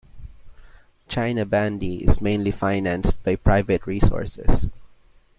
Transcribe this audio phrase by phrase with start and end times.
[1.07, 4.71] China Bandy is mainly financed by private resources.